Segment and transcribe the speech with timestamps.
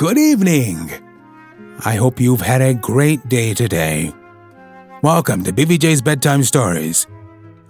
[0.00, 0.90] Good evening.
[1.84, 4.14] I hope you've had a great day today.
[5.02, 7.06] Welcome to BVJ's Bedtime Stories.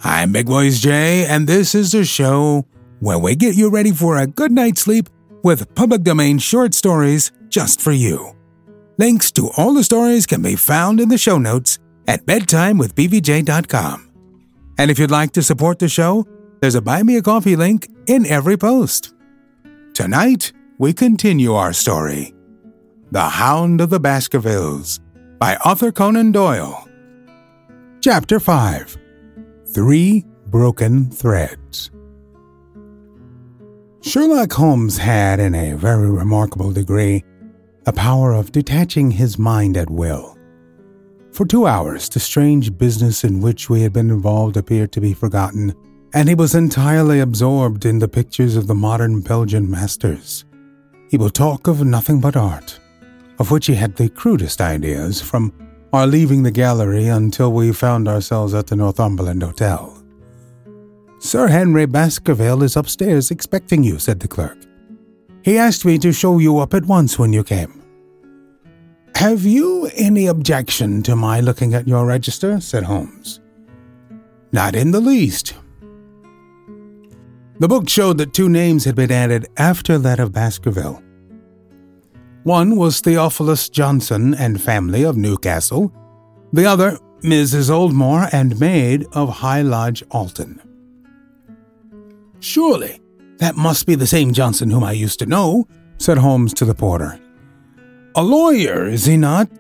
[0.05, 2.67] I'm Big Voice Jay, and this is the show
[3.01, 5.09] where we get you ready for a good night's sleep
[5.43, 8.37] with public domain short stories just for you.
[8.97, 14.13] Links to all the stories can be found in the show notes at bedtimewithbvj.com.
[14.79, 16.29] And if you'd like to support the show,
[16.61, 19.15] there's a Buy Me a Coffee link in every post.
[19.95, 22.33] Tonight, we continue our story
[23.11, 24.99] The Hound of the Baskervilles
[25.39, 26.89] by Arthur Conan Doyle.
[28.01, 28.97] Chapter 5
[29.75, 31.91] Three Broken Threads.
[34.01, 37.25] Sherlock Holmes had, in a very remarkable degree,
[37.85, 40.39] the power of detaching his mind at will.
[41.35, 45.13] For two hours, the strange business in which we had been involved appeared to be
[45.13, 45.75] forgotten,
[46.15, 50.47] and he was entirely absorbed in the pictures of the modern Belgian masters.
[51.11, 52.79] He will talk of nothing but art,
[53.41, 55.53] of which he had the crudest ideas from
[55.93, 60.01] our leaving the gallery until we found ourselves at the Northumberland Hotel.
[61.19, 64.57] Sir Henry Baskerville is upstairs expecting you, said the clerk.
[65.43, 67.83] He asked me to show you up at once when you came.
[69.17, 72.61] Have you any objection to my looking at your register?
[72.61, 73.41] said Holmes.
[74.53, 75.55] Not in the least.
[77.61, 81.03] The book showed that two names had been added after that of Baskerville.
[82.43, 85.93] One was Theophilus Johnson and family of Newcastle,
[86.55, 87.69] the other, Mrs.
[87.69, 90.59] Oldmore and maid of High Lodge, Alton.
[92.41, 92.99] Surely,
[93.37, 96.75] that must be the same Johnson whom I used to know, said Holmes to the
[96.75, 97.21] porter.
[98.15, 99.51] A lawyer, is he not?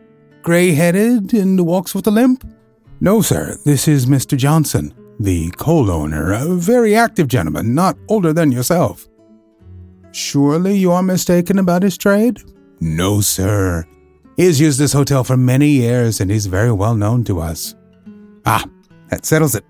[0.40, 2.50] Grey headed and walks with a limp?
[3.02, 4.38] No, sir, this is Mr.
[4.38, 9.06] Johnson, the coal owner, a very active gentleman, not older than yourself.
[10.12, 12.38] Surely you are mistaken about his trade?
[12.80, 13.86] No, sir.
[14.38, 17.74] He has used this hotel for many years and he's very well known to us.
[18.46, 18.64] Ah,
[19.10, 19.64] that settles it.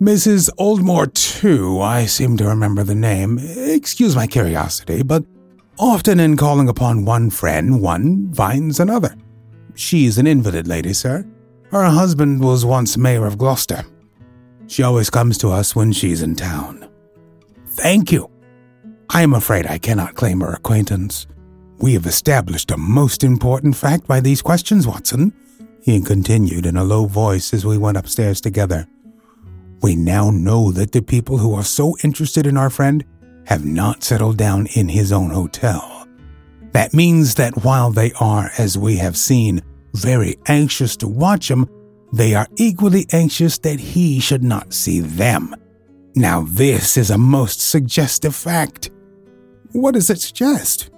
[0.00, 0.50] Mrs.
[0.58, 3.38] Oldmore, too, I seem to remember the name.
[3.40, 5.24] Excuse my curiosity, but
[5.78, 9.14] often in calling upon one friend, one finds another.
[9.76, 11.24] She's an invalid lady, sir.
[11.70, 13.84] Her husband was once mayor of Gloucester.
[14.72, 16.88] She always comes to us when she's in town.
[17.72, 18.30] Thank you.
[19.10, 21.26] I am afraid I cannot claim her acquaintance.
[21.80, 25.34] We have established a most important fact by these questions, Watson,
[25.82, 28.86] he continued in a low voice as we went upstairs together.
[29.82, 33.04] We now know that the people who are so interested in our friend
[33.48, 36.06] have not settled down in his own hotel.
[36.70, 39.60] That means that while they are, as we have seen,
[39.92, 41.68] very anxious to watch him,
[42.12, 45.54] they are equally anxious that he should not see them.
[46.14, 48.90] Now, this is a most suggestive fact.
[49.72, 50.90] What does it suggest?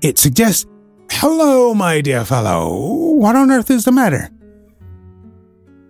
[0.00, 0.66] It suggests,
[1.10, 4.30] Hello, my dear fellow, what on earth is the matter?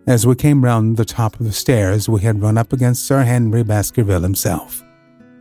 [0.07, 3.25] As we came round the top of the stairs, we had run up against Sir
[3.25, 4.83] Henry Baskerville himself.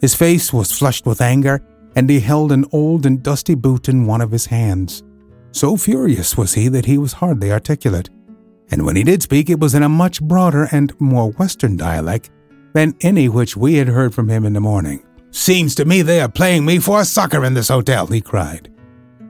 [0.02, 1.62] His face was flushed with anger,
[1.96, 5.04] and he held an old and dusty boot in one of his hands.
[5.52, 8.10] So furious was he that he was hardly articulate
[8.72, 12.30] and when he did speak, it was in a much broader and more Western dialect
[12.74, 15.06] than any which we had heard from him in the morning.
[15.32, 18.72] Seems to me they are playing me for a sucker in this hotel, he cried.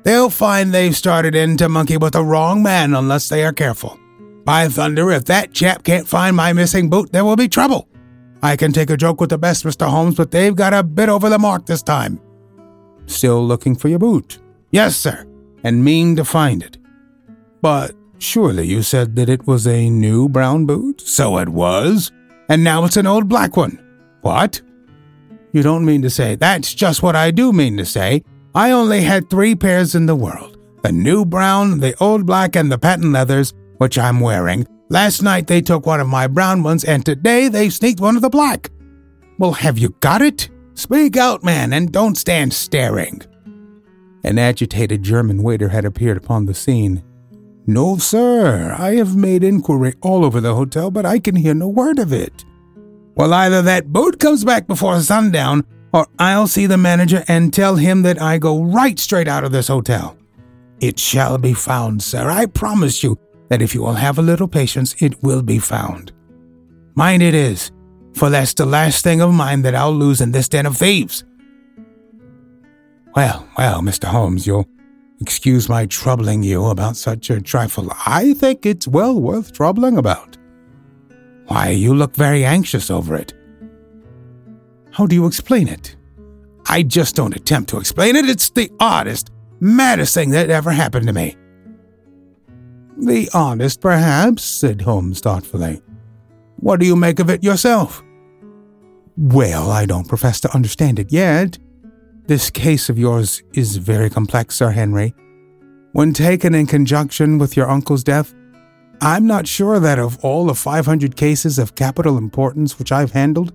[0.03, 3.99] They'll find they've started in to monkey with the wrong man unless they are careful.
[4.45, 7.89] By thunder, if that chap can't find my missing boot, there will be trouble.
[8.43, 9.89] I can take a joke with the best, Mr.
[9.89, 12.21] Holmes, but they've got a bit over the mark this time.
[13.07, 14.37] Still looking for your boot?
[14.69, 15.25] Yes, sir,
[15.63, 16.77] and mean to find it.
[17.61, 21.01] But Surely you said that it was a new brown boot?
[21.01, 22.11] So it was.
[22.49, 23.79] And now it's an old black one.
[24.21, 24.61] What?
[25.51, 28.23] You don't mean to say that's just what I do mean to say.
[28.53, 32.71] I only had three pairs in the world the new brown, the old black, and
[32.71, 34.67] the patent leathers, which I'm wearing.
[34.89, 38.21] Last night they took one of my brown ones, and today they sneaked one of
[38.21, 38.69] the black.
[39.39, 40.49] Well, have you got it?
[40.75, 43.21] Speak out, man, and don't stand staring.
[44.23, 47.03] An agitated German waiter had appeared upon the scene.
[47.67, 48.75] No, sir.
[48.77, 52.13] I have made inquiry all over the hotel, but I can hear no word of
[52.13, 52.45] it.
[53.15, 57.75] Well, either that boat comes back before sundown, or I'll see the manager and tell
[57.77, 60.17] him that I go right straight out of this hotel.
[60.79, 62.29] It shall be found, sir.
[62.29, 63.17] I promise you
[63.49, 66.11] that if you will have a little patience, it will be found.
[66.95, 67.71] Mine it is,
[68.13, 71.23] for that's the last thing of mine that I'll lose in this den of thieves.
[73.15, 74.05] Well, well, Mr.
[74.05, 74.67] Holmes, you'll
[75.21, 77.89] Excuse my troubling you about such a trifle.
[78.05, 80.37] I think it's well worth troubling about.
[81.47, 83.33] Why, you look very anxious over it.
[84.91, 85.95] How do you explain it?
[86.67, 88.25] I just don't attempt to explain it.
[88.27, 91.35] It's the oddest, Maddest thing that ever happened to me.
[92.97, 95.81] The oddest, perhaps, said Holmes thoughtfully.
[96.57, 98.03] What do you make of it yourself?
[99.17, 101.57] Well, I don't profess to understand it yet.
[102.27, 105.13] This case of yours is very complex, Sir Henry.
[105.91, 108.33] When taken in conjunction with your uncle's death,
[108.99, 113.53] I'm not sure that of all the 500 cases of capital importance which I've handled,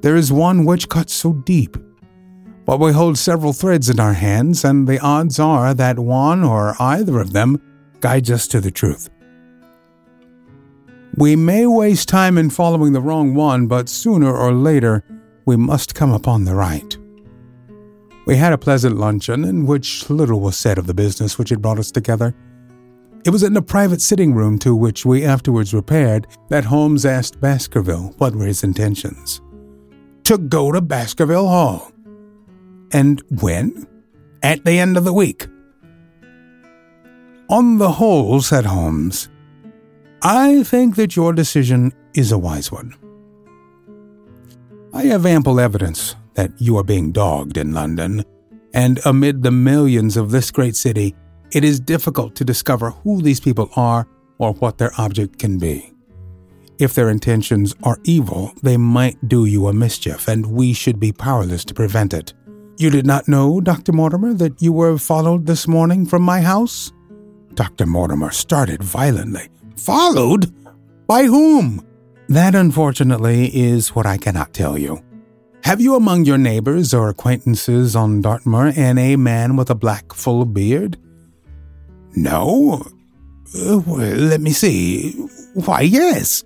[0.00, 1.76] there is one which cuts so deep.
[2.64, 6.76] But we hold several threads in our hands, and the odds are that one or
[6.78, 7.60] either of them
[8.00, 9.10] guides us to the truth.
[11.16, 15.02] We may waste time in following the wrong one, but sooner or later
[15.46, 16.96] we must come upon the right.
[18.26, 21.60] We had a pleasant luncheon in which little was said of the business which had
[21.60, 22.34] brought us together.
[23.26, 27.40] It was in the private sitting room to which we afterwards repaired that Holmes asked
[27.40, 29.42] Baskerville what were his intentions.
[30.24, 31.92] To go to Baskerville Hall.
[32.92, 33.86] And when?
[34.42, 35.46] At the end of the week.
[37.50, 39.28] On the whole, said Holmes,
[40.22, 42.94] I think that your decision is a wise one.
[44.94, 48.24] I have ample evidence that you are being dogged in London,
[48.72, 51.14] and amid the millions of this great city,
[51.52, 54.06] it is difficult to discover who these people are
[54.38, 55.92] or what their object can be.
[56.78, 61.12] If their intentions are evil, they might do you a mischief, and we should be
[61.12, 62.34] powerless to prevent it.
[62.76, 63.92] You did not know, Dr.
[63.92, 66.92] Mortimer, that you were followed this morning from my house?
[67.54, 67.86] Dr.
[67.86, 69.48] Mortimer started violently.
[69.76, 70.52] Followed?
[71.06, 71.86] By whom?
[72.28, 75.00] That, unfortunately, is what I cannot tell you.
[75.64, 80.44] Have you among your neighbors or acquaintances on Dartmoor any man with a black full
[80.44, 80.98] beard?
[82.14, 82.86] No.
[83.58, 85.12] Uh, well, let me see.
[85.54, 86.44] Why, yes.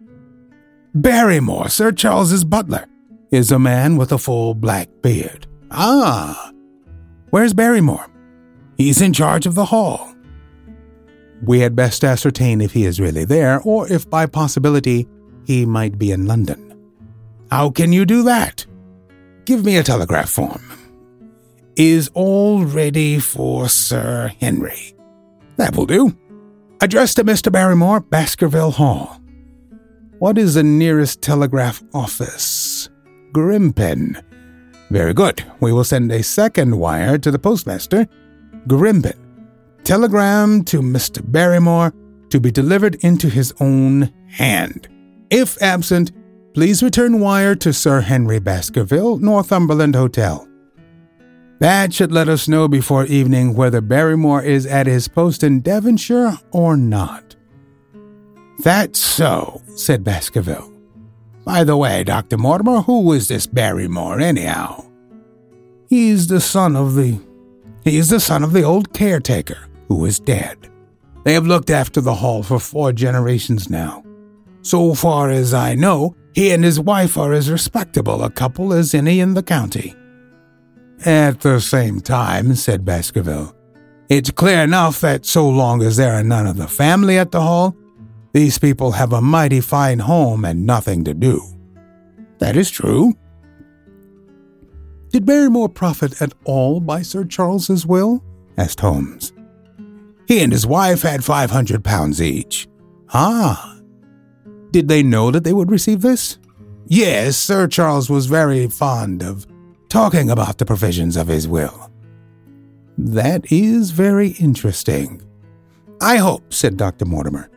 [0.94, 2.86] Barrymore, Sir Charles's butler,
[3.32, 5.48] is a man with a full black beard.
[5.72, 6.52] Ah.
[7.30, 8.06] Where's Barrymore?
[8.76, 10.14] He's in charge of the hall.
[11.42, 15.08] We had best ascertain if he is really there, or if by possibility
[15.44, 16.64] he might be in London.
[17.50, 18.64] How can you do that?
[19.48, 20.60] Give me a telegraph form.
[21.74, 24.94] Is all ready for Sir Henry.
[25.56, 26.14] That will do.
[26.82, 27.50] Address to Mr.
[27.50, 29.18] Barrymore, Baskerville Hall.
[30.18, 32.90] What is the nearest telegraph office?
[33.32, 34.22] Grimpen.
[34.90, 35.42] Very good.
[35.60, 38.06] We will send a second wire to the postmaster,
[38.66, 39.16] Grimpen.
[39.82, 41.22] Telegram to Mr.
[41.24, 41.94] Barrymore
[42.28, 44.88] to be delivered into his own hand.
[45.30, 46.12] If absent,
[46.58, 50.48] please return wire to Sir Henry Baskerville, Northumberland Hotel.
[51.60, 56.36] That should let us know before evening whether Barrymore is at his post in Devonshire
[56.50, 57.36] or not.
[58.64, 60.74] That's so, said Baskerville.
[61.44, 62.36] By the way, Dr.
[62.36, 64.84] Mortimer, who is this Barrymore, anyhow?
[65.88, 67.20] He's the son of the.
[67.84, 70.68] He is the son of the old caretaker who is dead.
[71.22, 74.02] They have looked after the hall for four generations now.
[74.62, 78.94] So far as I know, he and his wife are as respectable a couple as
[78.94, 79.94] any in the county.
[81.04, 83.54] At the same time, said Baskerville,
[84.08, 87.40] it's clear enough that so long as there are none of the family at the
[87.40, 87.76] hall,
[88.32, 91.40] these people have a mighty fine home and nothing to do.
[92.38, 93.14] That is true.
[95.10, 98.22] Did Barrymore profit at all by Sir Charles's will?
[98.56, 99.32] asked Holmes.
[100.26, 102.68] He and his wife had five hundred pounds each.
[103.14, 103.77] Ah.
[104.70, 106.38] Did they know that they would receive this?
[106.86, 109.46] Yes, Sir Charles was very fond of
[109.88, 111.90] talking about the provisions of his will.
[112.96, 115.22] That is very interesting.
[116.00, 117.04] I hope, said Dr.
[117.04, 117.50] Mortimer,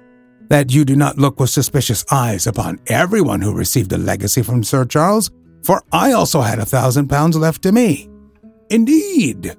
[0.49, 4.63] that you do not look with suspicious eyes upon everyone who received a legacy from
[4.63, 5.31] Sir Charles,
[5.63, 8.09] for I also had a thousand pounds left to me.
[8.69, 9.55] Indeed.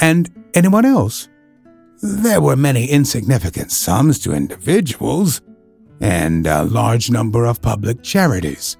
[0.00, 1.28] And anyone else?
[2.02, 5.40] There were many insignificant sums to individuals
[6.00, 8.76] and a large number of public charities.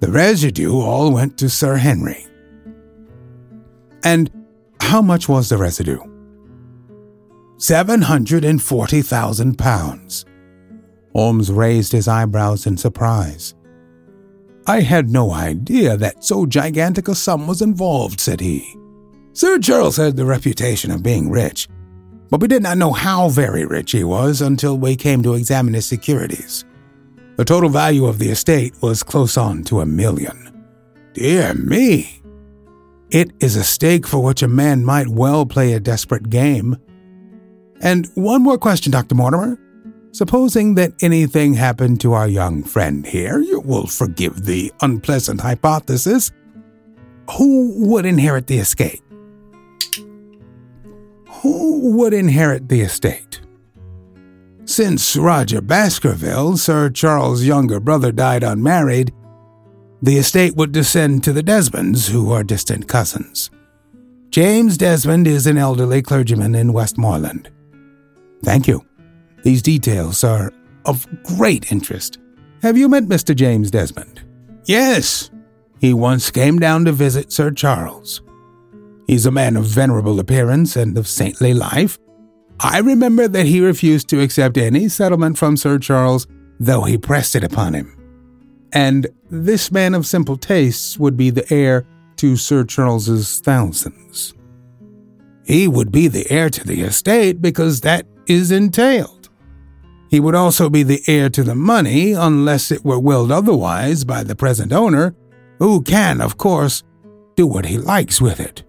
[0.00, 2.26] The residue all went to Sir Henry.
[4.02, 4.30] And
[4.80, 6.00] how much was the residue?
[7.58, 10.24] Seven hundred and forty thousand pounds.
[11.12, 13.54] Holmes raised his eyebrows in surprise.
[14.66, 18.74] I had no idea that so gigantic a sum was involved, said he.
[19.32, 21.68] Sir Charles had the reputation of being rich,
[22.30, 25.74] but we did not know how very rich he was until we came to examine
[25.74, 26.64] his securities.
[27.36, 30.46] The total value of the estate was close on to a million.
[31.12, 32.22] Dear me!
[33.10, 36.76] It is a stake for which a man might well play a desperate game.
[37.80, 39.16] And one more question, Dr.
[39.16, 39.58] Mortimer.
[40.12, 46.30] Supposing that anything happened to our young friend here, you will forgive the unpleasant hypothesis.
[47.36, 49.02] Who would inherit the estate?
[51.42, 53.40] Who would inherit the estate?
[54.64, 59.12] Since Roger Baskerville, Sir Charles' younger brother, died unmarried,
[60.02, 63.50] the estate would descend to the Desmonds, who are distant cousins.
[64.30, 67.50] James Desmond is an elderly clergyman in Westmoreland.
[68.44, 68.84] Thank you.
[69.42, 70.52] These details are
[70.84, 72.18] of great interest.
[72.62, 73.34] Have you met Mr.
[73.34, 74.22] James Desmond?
[74.66, 75.30] Yes.
[75.80, 78.22] He once came down to visit Sir Charles.
[79.10, 81.98] He's a man of venerable appearance and of saintly life.
[82.60, 86.28] I remember that he refused to accept any settlement from Sir Charles,
[86.60, 87.92] though he pressed it upon him.
[88.72, 91.88] And this man of simple tastes would be the heir
[92.18, 94.32] to Sir Charles's thousands.
[95.44, 99.28] He would be the heir to the estate because that is entailed.
[100.08, 104.22] He would also be the heir to the money unless it were willed otherwise by
[104.22, 105.16] the present owner,
[105.58, 106.84] who can, of course,
[107.34, 108.62] do what he likes with it.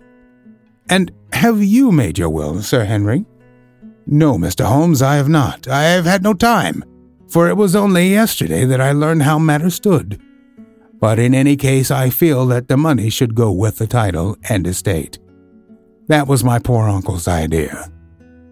[0.92, 3.26] And have you made your will, Sir Henry?
[4.06, 4.66] No, Mr.
[4.66, 5.68] Holmes, I have not.
[5.68, 6.84] I have had no time,
[7.30, 10.22] for it was only yesterday that I learned how matters stood.
[11.00, 14.68] But in any case, I feel that the money should go with the title and
[14.68, 15.18] estate.
[16.08, 17.90] That was my poor uncle's idea.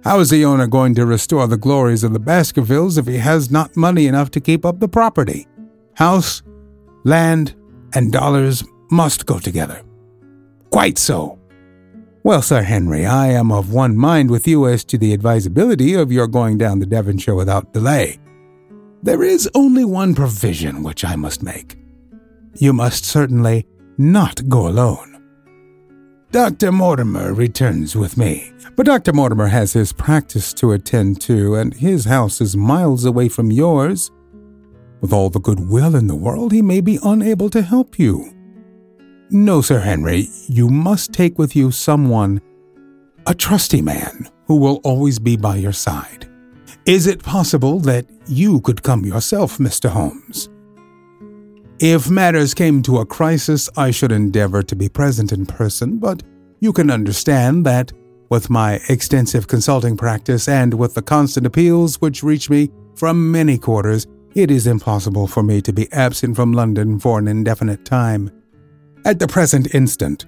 [0.05, 3.51] How is the owner going to restore the glories of the Baskervilles if he has
[3.51, 5.46] not money enough to keep up the property?
[5.96, 6.41] House,
[7.03, 7.53] land,
[7.93, 9.81] and dollars must go together.
[10.69, 11.38] Quite so.
[12.21, 16.11] Well, Sir Henry, I am of one mind with you as to the advisability of
[16.11, 18.19] your going down to Devonshire without delay.
[19.01, 21.77] There is only one provision which I must make.
[22.55, 23.65] You must certainly
[23.97, 25.23] not go alone.
[26.31, 26.73] Dr.
[26.73, 29.13] Mortimer returns with me, but Dr.
[29.13, 34.11] Mortimer has his practice to attend to, and his house is miles away from yours.
[34.99, 38.33] With all the goodwill in the world, he may be unable to help you.
[39.31, 42.41] No, Sir Henry, you must take with you someone,
[43.27, 46.27] a trusty man, who will always be by your side.
[46.88, 49.88] Is it possible that you could come yourself, Mr.
[49.89, 50.50] Holmes?
[51.79, 56.24] If matters came to a crisis, I should endeavor to be present in person, but
[56.59, 57.91] you can understand that,
[58.29, 63.59] with my extensive consulting practice and with the constant appeals which reach me from many
[63.59, 68.31] quarters, it is impossible for me to be absent from London for an indefinite time.
[69.05, 70.25] At the present instant,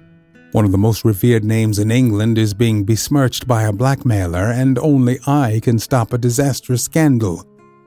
[0.52, 4.78] one of the most revered names in England is being besmirched by a blackmailer, and
[4.78, 7.44] only I can stop a disastrous scandal.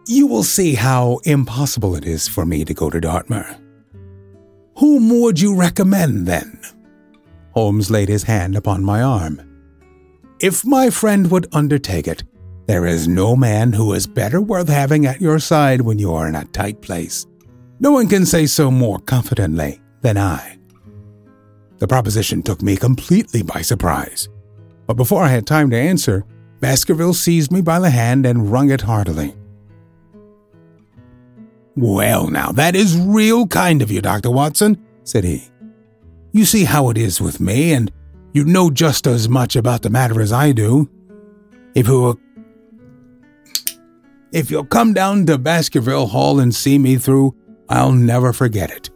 [0.07, 3.57] You will see how impossible it is for me to go to Dartmoor.
[4.77, 6.59] Whom would you recommend, then?
[7.51, 9.41] Holmes laid his hand upon my arm.
[10.39, 12.23] If my friend would undertake it,
[12.67, 16.27] there is no man who is better worth having at your side when you are
[16.27, 17.25] in a tight place.
[17.79, 20.54] No one can say so more confidently than I.
[21.77, 24.29] The proposition took me completely by surprise.
[24.87, 26.25] But before I had time to answer,
[26.59, 29.35] Baskerville seized me by the hand and wrung it heartily.
[31.75, 34.31] Well, now, that is real kind of you, Dr.
[34.31, 35.43] Watson, said he.
[36.31, 37.91] You see how it is with me, and
[38.33, 40.89] you know just as much about the matter as I do.
[41.73, 42.19] If you will,
[44.31, 47.35] if you'll come down to Baskerville Hall and see me through,
[47.67, 48.89] I'll never forget it.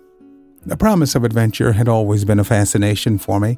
[0.66, 3.58] The promise of adventure had always been a fascination for me,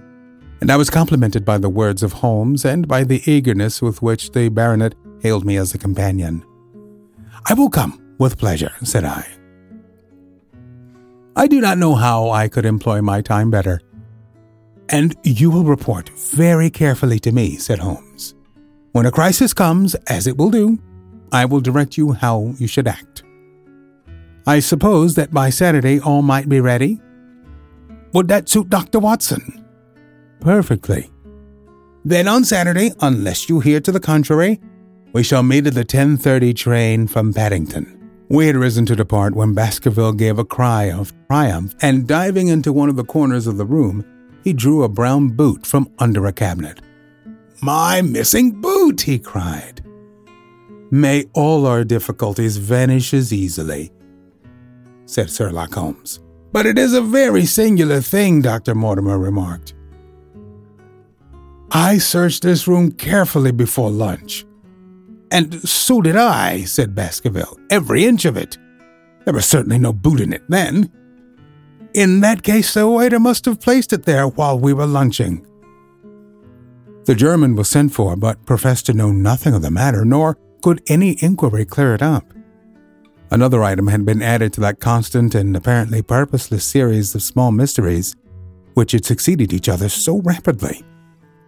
[0.62, 4.32] and I was complimented by the words of Holmes and by the eagerness with which
[4.32, 6.46] the baronet hailed me as a companion.
[7.50, 9.28] I will come, with pleasure, said I.
[11.36, 13.82] I do not know how I could employ my time better.
[14.90, 18.36] And you will report very carefully to me, said Holmes.
[18.92, 20.78] When a crisis comes, as it will do,
[21.32, 23.24] I will direct you how you should act.
[24.48, 27.00] I suppose that by Saturday all might be ready.
[28.14, 29.00] Would that suit Dr.
[29.00, 29.66] Watson?
[30.40, 31.10] Perfectly.
[32.04, 34.60] Then on Saturday, unless you hear to the contrary,
[35.14, 37.98] we shall meet at the 10:30 train from Paddington.
[38.30, 42.74] We had risen to depart when Baskerville gave a cry of triumph, and diving into
[42.74, 44.06] one of the corners of the room,
[44.44, 46.80] he drew a brown boot from under a cabinet.
[47.62, 49.02] My missing boot!
[49.02, 49.84] he cried.
[50.90, 53.92] May all our difficulties vanish as easily,
[55.12, 56.20] said Sherlock Holmes.
[56.52, 58.76] But it is a very singular thing, Dr.
[58.76, 59.74] Mortimer remarked.
[61.72, 64.46] I searched this room carefully before lunch.
[65.32, 67.58] And so did I, said Baskerville.
[67.70, 68.58] Every inch of it.
[69.24, 70.92] There was certainly no boot in it then.
[71.94, 75.46] In that case, the waiter must have placed it there while we were lunching.
[77.06, 80.82] The German was sent for, but professed to know nothing of the matter, nor could
[80.88, 82.26] any inquiry clear it up.
[83.32, 88.16] Another item had been added to that constant and apparently purposeless series of small mysteries,
[88.74, 90.84] which had succeeded each other so rapidly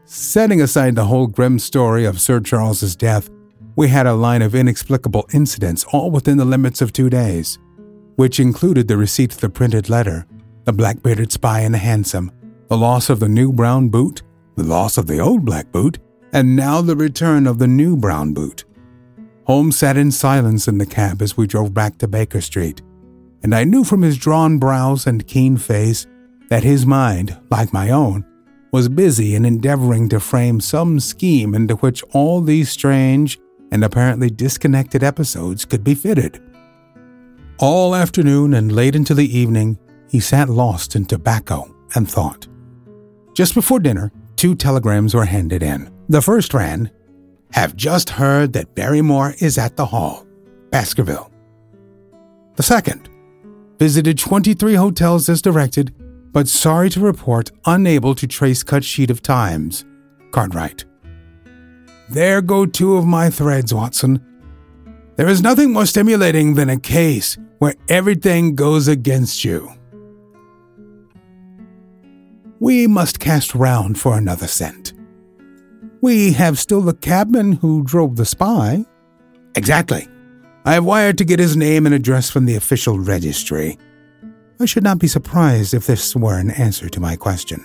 [0.06, 3.30] Setting aside the whole grim story of Sir Charles's death,
[3.76, 7.58] we had a line of inexplicable incidents all within the limits of two days,
[8.16, 10.28] which included the receipt of the printed letter,
[10.66, 12.32] the black bearded spy in the hansom,
[12.68, 14.22] the loss of the new brown boot,
[14.56, 16.00] the loss of the old black boot,
[16.34, 18.66] and now the return of the new brown boot.
[19.46, 22.82] Holmes sat in silence in the cab as we drove back to Baker Street,
[23.44, 26.08] and I knew from his drawn brows and keen face
[26.50, 28.26] that his mind, like my own,
[28.72, 33.40] was busy in endeavoring to frame some scheme into which all these strange
[33.72, 36.42] and apparently disconnected episodes could be fitted.
[37.60, 39.78] All afternoon and late into the evening,
[40.10, 42.48] he sat lost in tobacco and thought.
[43.34, 45.92] Just before dinner, two telegrams were handed in.
[46.08, 46.92] The first ran,
[47.54, 50.28] Have just heard that Barrymore is at the Hall,
[50.70, 51.32] Baskerville.
[52.56, 53.10] The second,
[53.80, 55.94] Visited 23 hotels as directed,
[56.32, 59.86] but sorry to report unable to trace cut sheet of times,
[60.32, 60.86] Cartwright.
[62.10, 64.24] There go two of my threads, Watson.
[65.16, 69.72] There is nothing more stimulating than a case where everything goes against you.
[72.60, 74.83] We must cast round for another scent.
[76.04, 78.86] We have still the cabman who drove the spy.
[79.56, 80.06] Exactly.
[80.66, 83.78] I have wired to get his name and address from the official registry.
[84.60, 87.62] I should not be surprised if this were an answer to my question.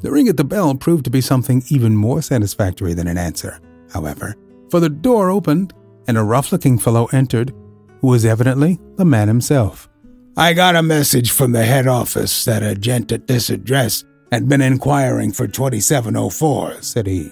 [0.00, 3.60] The ring at the bell proved to be something even more satisfactory than an answer,
[3.92, 4.36] however,
[4.70, 5.74] for the door opened
[6.08, 7.52] and a rough looking fellow entered,
[8.00, 9.86] who was evidently the man himself.
[10.34, 14.02] I got a message from the head office that a gent at this address
[14.32, 17.30] had been inquiring for 2704, said he.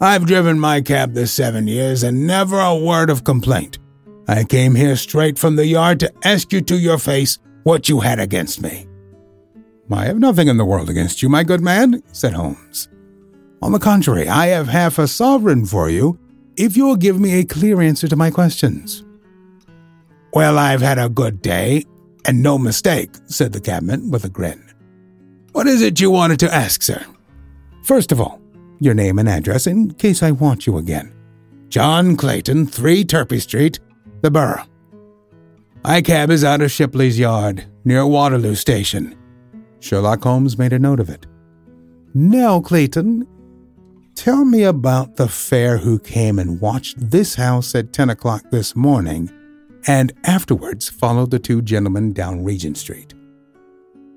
[0.00, 3.78] I've driven my cab this seven years and never a word of complaint.
[4.28, 8.00] I came here straight from the yard to ask you to your face what you
[8.00, 8.86] had against me.
[9.92, 12.88] I have nothing in the world against you, my good man, said Holmes.
[13.62, 16.18] On the contrary, I have half a sovereign for you
[16.56, 19.04] if you will give me a clear answer to my questions.
[20.32, 21.84] Well, I've had a good day,
[22.24, 24.63] and no mistake, said the cabman with a grin.
[25.54, 27.06] What is it you wanted to ask, sir?
[27.84, 28.40] First of all,
[28.80, 31.14] your name and address in case I want you again.
[31.68, 33.78] John Clayton, 3 Turpey Street,
[34.20, 34.64] the Borough.
[35.84, 39.14] My cab is out of Shipley's Yard, near Waterloo Station.
[39.78, 41.24] Sherlock Holmes made a note of it.
[42.14, 43.24] Now, Clayton,
[44.16, 48.74] tell me about the fare who came and watched this house at 10 o'clock this
[48.74, 49.30] morning
[49.86, 53.14] and afterwards followed the two gentlemen down Regent Street.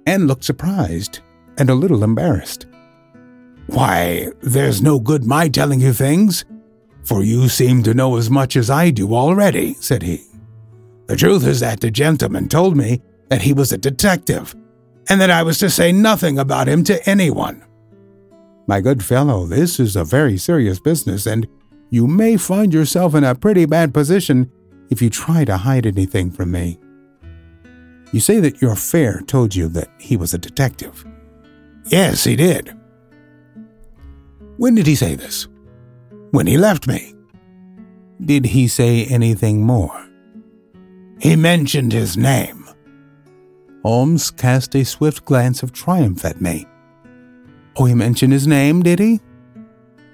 [0.07, 1.19] And looked surprised
[1.57, 2.65] and a little embarrassed.
[3.67, 6.45] Why, there's no good my telling you things,
[7.03, 10.23] for you seem to know as much as I do already, said he.
[11.07, 14.55] The truth is that the gentleman told me that he was a detective,
[15.09, 17.63] and that I was to say nothing about him to anyone.
[18.67, 21.47] My good fellow, this is a very serious business, and
[21.89, 24.51] you may find yourself in a pretty bad position
[24.89, 26.77] if you try to hide anything from me.
[28.11, 31.05] You say that your fare told you that he was a detective.
[31.89, 32.75] Yes, he did.
[34.57, 35.47] When did he say this?
[36.31, 37.13] When he left me.
[38.23, 40.07] Did he say anything more?
[41.19, 42.67] He mentioned his name.
[43.83, 46.65] Holmes cast a swift glance of triumph at me.
[47.77, 49.21] Oh, he mentioned his name, did he?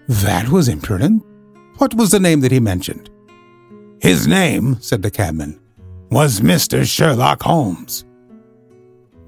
[0.07, 1.23] That was imprudent.
[1.77, 3.09] What was the name that he mentioned?
[3.99, 5.59] His name, said the cabman,
[6.11, 6.85] was Mr.
[6.85, 8.05] Sherlock Holmes.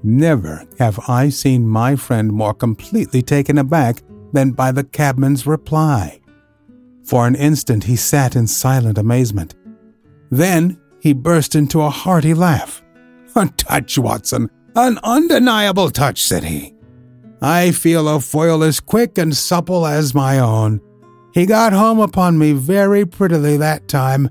[0.02, 6.20] Never have I seen my friend more completely taken aback than by the cabman's reply.
[7.04, 9.54] For an instant he sat in silent amazement.
[10.30, 12.82] Then he burst into a hearty laugh.
[13.34, 16.74] A touch, Watson, an undeniable touch, said he.
[17.40, 20.80] I feel a foil as quick and supple as my own.
[21.32, 24.30] He got home upon me very prettily that time.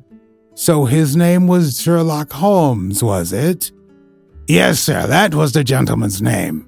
[0.56, 3.72] So his name was Sherlock Holmes, was it?
[4.48, 6.68] Yes, sir, that was the gentleman's name.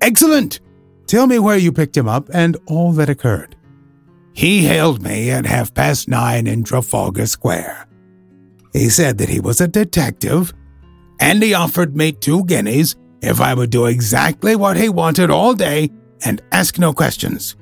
[0.00, 0.60] Excellent!
[1.06, 3.56] Tell me where you picked him up and all that occurred.
[4.32, 7.86] He hailed me at half past nine in Trafalgar Square.
[8.72, 10.52] He said that he was a detective,
[11.20, 15.54] and he offered me two guineas if I would do exactly what he wanted all
[15.54, 15.90] day
[16.24, 17.56] and ask no questions.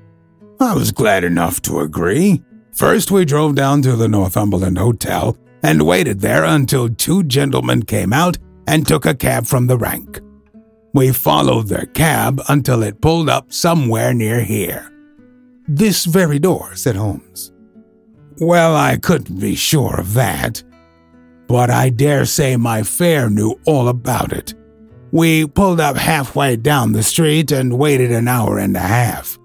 [0.60, 2.42] I was glad enough to agree.
[2.74, 8.12] First, we drove down to the Northumberland Hotel and waited there until two gentlemen came
[8.12, 10.20] out and took a cab from the rank.
[10.92, 14.92] We followed their cab until it pulled up somewhere near here.
[15.66, 17.52] This very door, said Holmes.
[18.40, 20.62] Well, I couldn't be sure of that,
[21.46, 24.54] but I dare say my fare knew all about it.
[25.10, 29.38] We pulled up halfway down the street and waited an hour and a half.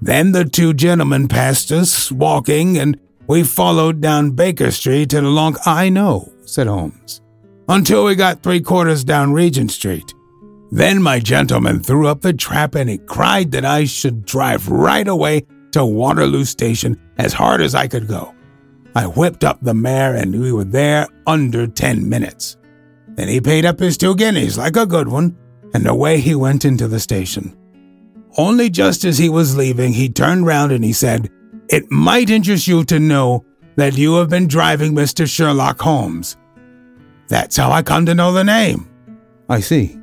[0.00, 5.56] Then the two gentlemen passed us, walking, and we followed down Baker Street and along.
[5.66, 7.20] I know, said Holmes,
[7.68, 10.14] until we got three quarters down Regent Street.
[10.70, 15.06] Then my gentleman threw up the trap and he cried that I should drive right
[15.06, 18.34] away to Waterloo Station as hard as I could go.
[18.94, 22.56] I whipped up the mare and we were there under 10 minutes.
[23.08, 25.36] Then he paid up his two guineas like a good one,
[25.72, 27.56] and away he went into the station.
[28.36, 31.30] Only just as he was leaving, he turned round and he said,
[31.68, 33.44] It might interest you to know
[33.76, 35.28] that you have been driving Mr.
[35.28, 36.36] Sherlock Holmes.
[37.28, 38.88] That's how I come to know the name.
[39.48, 39.98] I see.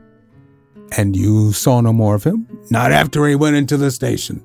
[0.98, 2.48] And you saw no more of him?
[2.70, 4.44] Not after he went into the station.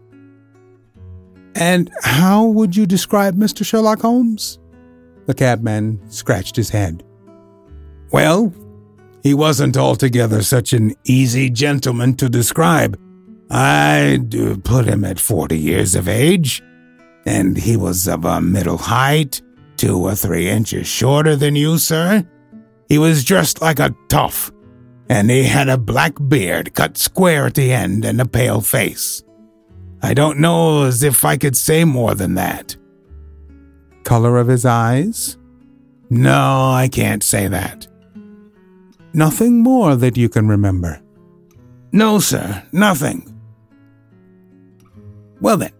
[1.54, 3.64] And how would you describe Mr.
[3.64, 4.58] Sherlock Holmes?
[5.26, 7.02] The cabman scratched his head.
[8.12, 8.52] Well,
[9.22, 13.00] he wasn't altogether such an easy gentleman to describe.
[13.50, 14.30] I'd
[14.64, 16.62] put him at 40 years of age,
[17.24, 19.42] and he was of a middle height,
[19.76, 22.24] two or three inches shorter than you, sir.
[22.88, 24.52] He was dressed like a tough,
[25.08, 29.22] and he had a black beard cut square at the end and a pale face.
[30.02, 32.76] I don't know as if I could say more than that.
[34.04, 35.36] Color of his eyes?
[36.10, 37.88] No, I can't say that.
[39.12, 41.02] Nothing more that you can remember?
[41.90, 43.32] No, sir, nothing.
[45.40, 45.72] Well then,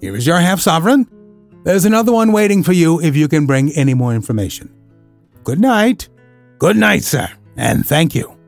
[0.00, 1.06] here is your half sovereign.
[1.64, 4.74] There's another one waiting for you if you can bring any more information.
[5.44, 6.08] Good night.
[6.62, 8.38] Good night, sir, and thank you.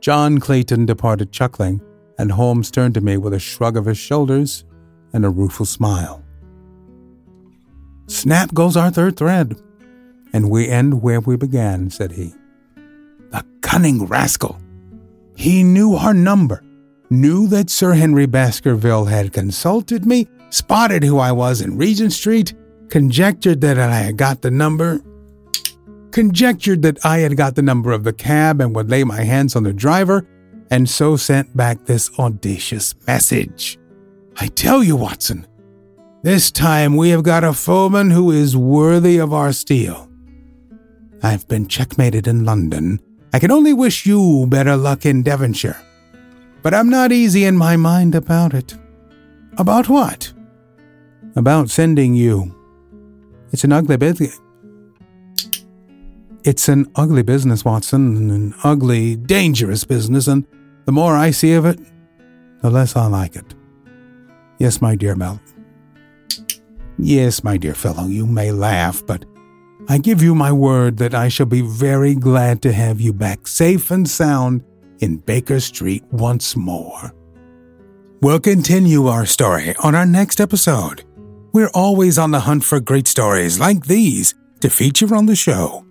[0.00, 1.80] John Clayton departed chuckling,
[2.18, 4.64] and Holmes turned to me with a shrug of his shoulders
[5.12, 6.24] and a rueful smile.
[8.08, 9.54] Snap goes our third thread,
[10.32, 12.34] and we end where we began, said he.
[13.30, 14.58] The cunning rascal!
[15.36, 16.64] He knew our number
[17.10, 22.54] knew that Sir Henry Baskerville had consulted me, spotted who I was in Regent Street,
[22.88, 25.00] conjectured that I had got the number,
[26.14, 29.54] conjectured that I had got the number of the cab and would lay my hands
[29.54, 30.26] on the driver,
[30.70, 33.78] and so sent back this audacious message.
[34.38, 35.46] I tell you, Watson,
[36.22, 40.08] this time we have got a foeman who is worthy of our steel.
[41.22, 42.98] I've been checkmated in London.
[43.34, 45.84] I can only wish you better luck in Devonshire
[46.64, 48.74] but I'm not easy in my mind about it.
[49.58, 50.32] About what?
[51.36, 52.54] About sending you.
[53.52, 54.40] It's an ugly business.
[56.44, 60.46] It's an ugly business, Watson, an ugly, dangerous business, and
[60.84, 61.80] the more I see of it,
[62.60, 63.54] the less I like it.
[64.58, 65.40] Yes, my dear Mel.
[66.98, 69.24] Yes, my dear fellow, you may laugh, but
[69.88, 73.46] I give you my word that I shall be very glad to have you back
[73.46, 74.62] safe and sound
[74.98, 77.14] in Baker Street once more.
[78.20, 81.04] We'll continue our story on our next episode.
[81.52, 85.83] We're always on the hunt for great stories like these to feature on the show.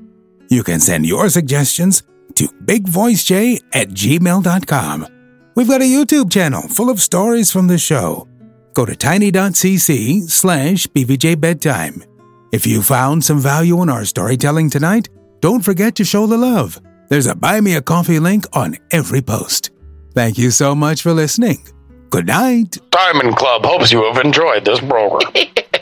[0.50, 2.04] You can send your suggestions
[2.36, 5.08] to bigvoicej at gmail.com.
[5.56, 8.28] We've got a YouTube channel full of stories from the show.
[8.74, 12.06] Go to tiny.cc slash bvjbedtime.
[12.52, 15.10] If you found some value in our storytelling tonight,
[15.42, 16.80] don't forget to show the love.
[17.10, 19.72] There's a Buy Me a Coffee link on every post.
[20.16, 21.68] Thank you so much for listening.
[22.10, 22.78] Good night.
[22.92, 25.32] Diamond Club hopes you have enjoyed this program.